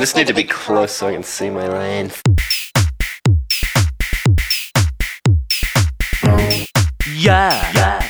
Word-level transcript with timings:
I 0.00 0.02
just 0.02 0.16
need 0.16 0.28
to 0.28 0.32
be 0.32 0.44
close 0.44 0.92
so 0.92 1.08
I 1.08 1.12
can 1.12 1.22
see 1.22 1.50
my 1.50 1.68
lane. 1.68 2.10
Yeah. 7.14 7.70
Yeah. 7.74 8.00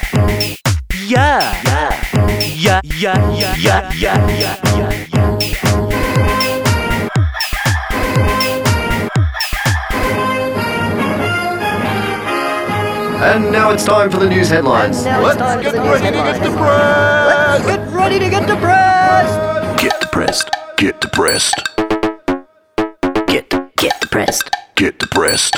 Yeah. 0.95 1.63
Yeah. 1.65 2.01
Yeah. 2.63 2.81
Yeah. 2.95 3.35
Yeah. 3.35 3.57
Yeah. 3.57 3.93
Yeah. 3.93 4.29
Yeah. 4.39 4.95
And 13.35 13.51
now 13.51 13.73
it's 13.73 13.85
time 13.85 14.13
for 14.13 14.19
the 14.19 14.29
news 14.29 14.49
headlines. 14.49 15.05
Let's 15.05 15.39
get 15.61 15.75
ready 15.75 16.07
to 16.07 16.23
get 16.23 16.41
depressed. 16.41 17.67
Let's 17.67 17.67
get 17.67 17.93
ready 17.93 18.21
to 18.21 18.31
get 18.31 18.47
depressed. 18.47 19.83
Get 19.83 20.01
depressed. 20.01 20.51
Get 20.77 21.01
depressed. 21.01 21.70
Get 24.21 24.27
get 24.27 24.37
depressed. 24.37 24.51
Get 24.77 24.99
depressed. 24.99 25.57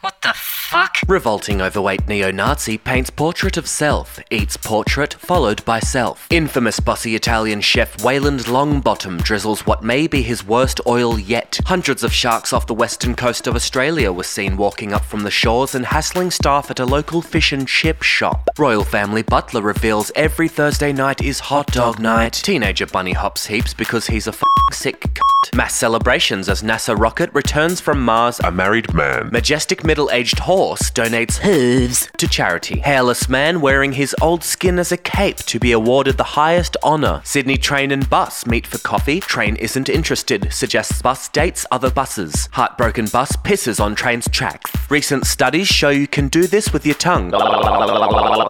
What 0.00 0.22
the 0.22 0.32
fuck? 0.34 0.96
Revolting 1.08 1.60
overweight 1.60 2.08
neo 2.08 2.32
Nazi 2.32 2.78
paints 2.78 3.10
portrait 3.10 3.56
of 3.56 3.68
self, 3.68 4.18
eats 4.30 4.56
portrait 4.56 5.14
followed 5.14 5.64
by 5.64 5.78
self. 5.78 6.26
Infamous 6.30 6.80
bossy 6.80 7.14
Italian 7.14 7.60
chef 7.60 8.02
Wayland 8.04 8.40
Longbottom 8.40 9.22
drizzles 9.22 9.66
what 9.66 9.84
may 9.84 10.06
be 10.08 10.22
his 10.22 10.44
worst 10.44 10.80
oil 10.86 11.18
yet. 11.18 11.60
Hundreds 11.66 12.02
of 12.02 12.12
sharks 12.12 12.52
off 12.52 12.66
the 12.66 12.74
western 12.74 13.14
coast 13.14 13.46
of 13.46 13.54
Australia 13.54 14.12
were 14.12 14.24
seen 14.24 14.56
walking 14.56 14.92
up 14.92 15.04
from 15.04 15.20
the 15.22 15.30
shores 15.30 15.74
and 15.74 15.86
hassling 15.86 16.30
staff 16.32 16.70
at 16.70 16.80
a 16.80 16.84
local 16.84 17.22
fish 17.22 17.52
and 17.52 17.68
chip 17.68 18.02
shop. 18.02 18.48
Royal 18.58 18.84
family 18.84 19.22
butler 19.22 19.62
reveals 19.62 20.10
every 20.16 20.48
Thursday 20.48 20.92
night 20.92 21.22
is 21.22 21.38
hot 21.38 21.68
dog 21.68 22.00
night. 22.00 22.32
Teenager 22.32 22.86
bunny 22.86 23.12
hops 23.12 23.46
heaps 23.46 23.74
because 23.74 24.08
he's 24.08 24.26
a 24.26 24.30
a 24.30 24.34
f- 24.34 24.42
sick 24.72 25.18
Mass 25.54 25.74
celebrations 25.74 26.48
as 26.48 26.62
NASA 26.62 26.98
rocket 26.98 27.30
returns 27.32 27.80
from 27.80 28.04
Mars 28.04 28.40
A 28.40 28.50
married 28.50 28.92
man. 28.92 29.30
Majestic 29.32 29.84
middle 29.84 30.10
aged 30.10 30.40
horse 30.40 30.90
donates 30.90 31.36
hooves 31.36 32.10
to 32.18 32.28
charity. 32.28 32.80
Hairless 32.80 33.28
man 33.28 33.60
wearing 33.60 33.92
his 33.92 34.14
old 34.20 34.42
skin 34.42 34.78
as 34.78 34.92
a 34.92 34.96
cape 34.96 35.38
to 35.38 35.58
be 35.58 35.72
awarded 35.72 36.16
the 36.16 36.24
highest 36.24 36.76
honour. 36.82 37.22
Sydney 37.24 37.56
train 37.56 37.92
and 37.92 38.10
bus 38.10 38.44
meet 38.46 38.66
for 38.66 38.78
coffee. 38.78 39.20
Train 39.20 39.56
isn't 39.56 39.88
interested, 39.88 40.52
suggests 40.52 41.00
bus 41.00 41.28
dates 41.28 41.64
other 41.70 41.90
buses. 41.90 42.48
Heartbroken 42.52 43.06
bus 43.06 43.32
pisses 43.36 43.80
on 43.80 43.94
train's 43.94 44.28
tracks. 44.28 44.72
Recent 44.90 45.26
studies 45.26 45.68
show 45.68 45.90
you 45.90 46.08
can 46.08 46.28
do 46.28 46.46
this 46.46 46.72
with 46.72 46.84
your 46.84 46.96
tongue. 46.96 47.32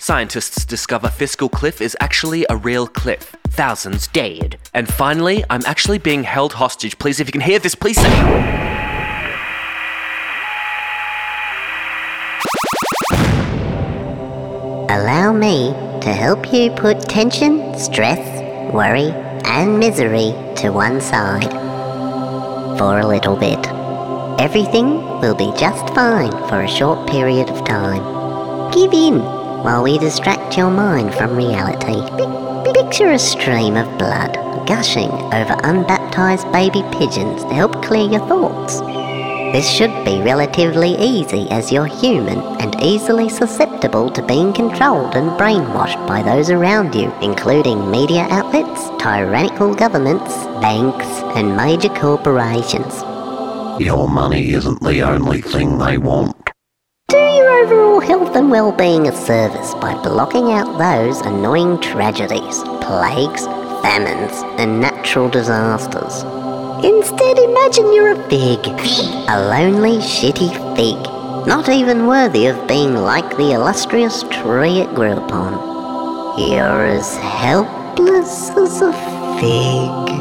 Scientists 0.00 0.64
discover 0.64 1.08
Fiscal 1.08 1.48
Cliff 1.48 1.81
is 1.81 1.97
actually 2.00 2.47
a 2.48 2.56
real 2.56 2.86
cliff. 2.86 3.35
Thousands 3.56 4.06
dead. 4.08 4.58
And 4.74 4.86
finally, 4.86 5.42
I'm 5.48 5.62
actually 5.64 5.96
being 5.96 6.24
held 6.24 6.52
hostage. 6.52 6.98
Please, 6.98 7.20
if 7.20 7.26
you 7.26 7.32
can 7.32 7.40
hear 7.40 7.58
this, 7.58 7.74
please 7.74 7.96
say. 7.96 8.06
Allow 14.90 15.32
me 15.32 15.70
to 16.02 16.12
help 16.12 16.52
you 16.52 16.70
put 16.72 17.00
tension, 17.08 17.74
stress, 17.78 18.20
worry, 18.74 19.08
and 19.46 19.78
misery 19.78 20.34
to 20.56 20.68
one 20.68 21.00
side. 21.00 21.50
For 22.78 23.00
a 23.00 23.06
little 23.06 23.36
bit. 23.36 23.66
Everything 24.38 24.96
will 25.20 25.34
be 25.34 25.50
just 25.58 25.94
fine 25.94 26.30
for 26.50 26.60
a 26.60 26.68
short 26.68 27.08
period 27.08 27.48
of 27.48 27.64
time. 27.64 28.02
Give 28.70 28.92
in 28.92 29.18
while 29.64 29.82
we 29.82 29.96
distract 29.96 30.58
your 30.58 30.70
mind 30.70 31.14
from 31.14 31.34
reality. 31.34 32.45
Pi- 32.86 32.92
Picture 32.92 33.10
a 33.10 33.18
stream 33.18 33.76
of 33.76 33.98
blood 33.98 34.34
gushing 34.66 35.10
over 35.10 35.56
unbaptized 35.64 36.50
baby 36.52 36.82
pigeons 36.92 37.42
to 37.42 37.54
help 37.54 37.84
clear 37.84 38.08
your 38.08 38.26
thoughts. 38.28 38.80
This 38.80 39.68
should 39.68 40.04
be 40.04 40.22
relatively 40.22 40.96
easy 40.96 41.50
as 41.50 41.72
you're 41.72 41.86
human 41.86 42.38
and 42.60 42.80
easily 42.80 43.28
susceptible 43.28 44.10
to 44.10 44.22
being 44.22 44.52
controlled 44.52 45.16
and 45.16 45.30
brainwashed 45.32 46.06
by 46.06 46.22
those 46.22 46.48
around 46.48 46.94
you, 46.94 47.12
including 47.22 47.91
media 47.91 48.26
outlets, 48.30 48.88
tyrannical 49.02 49.75
governments, 49.75 50.32
banks, 50.60 51.06
and 51.36 51.56
major 51.56 51.88
corporations. 51.88 53.02
Your 53.82 54.08
money 54.08 54.52
isn't 54.52 54.80
the 54.80 55.02
only 55.02 55.41
thing 55.41 55.78
they 55.78 55.98
want. 55.98 56.45
Do 57.09 57.17
your 57.19 57.65
overall 57.65 58.00
health 58.00 58.34
and 58.34 58.50
well-being 58.50 59.06
a 59.06 59.15
service 59.15 59.75
by 59.75 59.94
blocking 60.03 60.50
out 60.50 60.77
those 60.77 61.21
annoying 61.21 61.81
tragedies, 61.81 62.65
plagues, 62.81 63.47
famines, 63.81 64.43
and 64.59 64.81
natural 64.81 65.28
disasters. 65.28 66.25
Instead, 66.84 67.39
imagine 67.39 67.93
you're 67.93 68.11
a 68.11 68.28
fig, 68.28 68.67
a 69.28 69.49
lonely, 69.50 69.99
shitty 69.99 70.50
fig, 70.75 70.97
not 71.47 71.69
even 71.69 72.09
worthy 72.09 72.47
of 72.47 72.67
being 72.67 72.97
like 72.97 73.37
the 73.37 73.53
illustrious 73.53 74.25
tree 74.25 74.81
it 74.81 74.93
grew 74.93 75.12
upon. 75.12 75.53
You're 76.41 76.87
as 76.87 77.17
helpless 77.19 78.50
as 78.50 78.83
a 78.83 78.93
fig. 79.38 80.19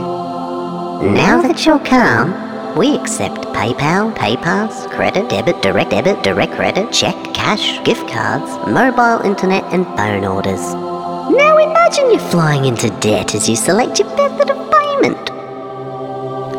Now 1.12 1.42
that 1.42 1.66
you're 1.66 1.80
calm, 1.80 2.45
we 2.76 2.96
accept 2.98 3.38
PayPal, 3.54 4.14
PayPass, 4.16 4.92
credit, 4.92 5.30
debit, 5.30 5.62
direct 5.62 5.92
debit, 5.92 6.22
direct 6.24 6.54
credit, 6.54 6.92
check, 6.92 7.16
cash, 7.34 7.82
gift 7.86 8.08
cards, 8.10 8.52
mobile 8.68 9.26
internet, 9.26 9.64
and 9.74 9.86
phone 9.98 10.26
orders. 10.26 10.74
Now 10.74 11.58
imagine 11.58 12.12
you're 12.12 12.20
flying 12.20 12.66
into 12.66 12.90
debt 13.00 13.34
as 13.34 13.48
you 13.48 13.56
select 13.56 14.00
your 14.00 14.14
method 14.18 14.50
of 14.50 14.58
payment. 14.72 15.30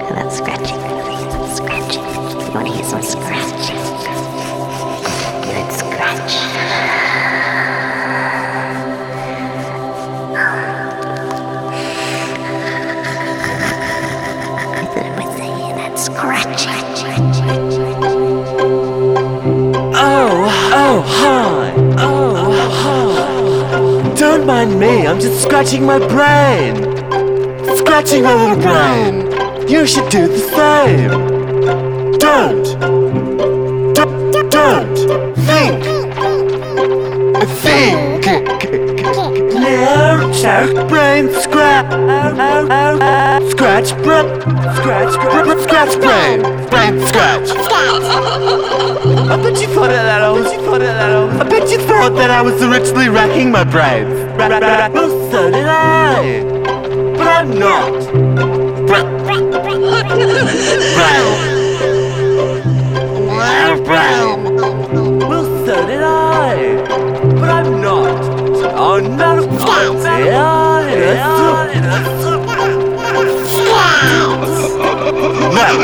How 0.01 0.09
about 0.09 0.33
scratching? 0.33 0.81
Scratching. 1.55 2.03
You 2.03 2.53
want 2.53 2.67
to 2.69 2.73
hear 2.73 2.85
some 2.85 3.03
scratching? 3.03 3.86
That. 15.97 17.17
Oh, 19.95 20.45
oh, 20.75 21.01
hi. 21.07 21.73
Oh, 21.99 22.35
hi. 22.83 24.15
Don't 24.15 24.47
mind 24.47 24.79
me, 24.79 25.07
I'm 25.07 25.19
just 25.19 25.43
scratching 25.43 25.85
my 25.85 25.99
brain. 25.99 26.77
Scratching 27.79 28.23
my 28.25 28.35
little 28.35 28.61
brain. 28.61 29.69
You 29.69 29.87
should 29.87 30.09
do 30.11 30.29
the 30.29 30.39
same. 30.39 31.11
Don't. 32.19 32.65
Don't. 33.95 34.51
Don't. 34.51 34.97
Think. 35.47 35.85
Think. 37.63 38.27
Now, 39.55 40.89
brain, 40.89 41.33
scratch. 41.33 43.16
Scratch, 43.87 44.03
brain. 44.03 44.27
Scratch, 44.77 45.13
scratch, 45.13 45.59
scratch, 45.63 45.95
brain. 46.01 46.43
Brain, 46.71 47.07
scratch. 47.07 47.49
I 47.51 49.37
bet 49.43 49.61
you 49.61 49.69
thought 49.69 49.89
that 49.91 50.23
I 50.23 50.31
was. 50.31 50.53
You 50.53 50.59
thought 50.63 50.81
that 50.81 51.11
I 51.11 51.25
was. 51.25 51.41
I 51.41 51.49
bet 51.49 51.71
you 51.71 51.79
thought 51.79 52.15
that 52.17 52.31
I 52.31 52.43
was 52.43 52.55
richly 52.67 53.09
racking 53.09 53.51
my 53.53 53.65
brains. 53.65 54.13
Ra- 54.39 54.49
ra- 54.49 54.59
ra- 54.59 54.89
Well, 54.93 55.31
so 55.31 55.51
did 55.51 55.67
I. 55.67 56.43
But 57.17 57.29
I'm 57.29 57.59
not. 57.59 57.93
Bra- 58.87 59.05
Brown. 60.97 61.33
Brown. 63.85 64.57
Well, 65.29 65.45
so 65.67 65.87
did 65.87 66.03
I. 66.03 66.77
But 67.39 67.49
I'm 67.51 67.81
not. 67.81 68.25
Oh, 68.79 68.99
not 68.99 69.39
of 69.39 69.49
course. 69.49 70.05
Yeah, 70.05 70.19
yeah, 70.89 71.15
No. 71.15 71.27
No. 71.27 71.37
Stop 71.47 71.69
it! 71.69 71.85
Yeah, 71.85 72.26
I'm 75.69 75.81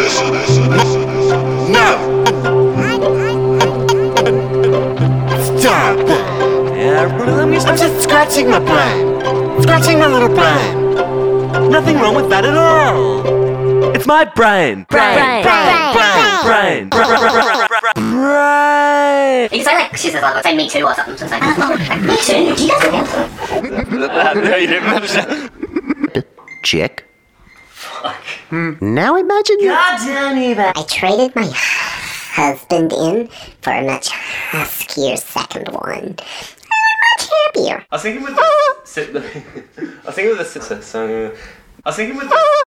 just, 7.53 7.67
I'm 7.67 7.77
just 7.77 8.03
scratching 8.05 8.49
my 8.49 8.61
brain. 8.61 9.21
Scratching 9.63 9.99
my 9.99 10.07
little 10.07 10.29
brain. 10.29 11.71
Nothing 11.71 11.97
wrong 11.97 12.15
with 12.15 12.29
that 12.31 12.45
at 12.45 12.57
all. 12.57 13.27
It's 13.95 14.07
my 14.07 14.25
brain. 14.25 14.87
Brain. 14.89 15.43
Brain. 15.43 15.43
Brain. 15.43 16.89
Brain. 16.89 16.89
Brain. 16.89 17.03
You 19.45 19.49
can 19.49 19.65
say 19.65 19.75
like, 19.75 19.97
she 19.97 20.11
says 20.11 20.23
like, 20.23 20.45
say 20.45 20.55
me 20.57 20.69
too 20.69 20.85
or 20.85 20.95
something. 20.95 21.17
So 21.17 21.25
it's 21.29 21.33
like, 21.33 21.43
me 22.03 22.17
too. 22.19 22.55
Do 22.55 22.63
you 22.63 22.71
guys 22.71 23.89
do 23.89 23.99
that? 23.99 24.37
no, 24.37 24.57
you 24.57 24.67
didn't 26.63 27.03
mention 28.03 28.15
Check. 28.51 28.83
Now 28.83 29.17
imagine 29.17 29.61
you. 29.61 29.73
I 29.73 30.85
traded 30.89 31.35
my 31.37 31.51
husband 31.55 32.93
in 32.93 33.29
for 33.61 33.73
a 33.73 33.83
much 33.85 34.09
huskier 34.11 35.17
second 35.19 35.69
one. 35.73 36.17
I'm 36.19 36.99
much 37.19 37.31
happier. 37.47 37.87
I 37.91 37.95
was 37.97 38.03
thinking 38.03 38.23
with 38.25 38.37
the. 38.37 38.77
sit- 38.85 39.17
I 39.17 40.07
was 40.07 40.15
thinking 40.15 40.37
with 40.37 40.39
the. 40.39 40.61
sit- 40.61 40.85
song. 40.85 41.11
I 41.85 41.89
was 41.89 41.97
thinking 41.97 42.17
with 42.17 42.29
the. 42.29 42.35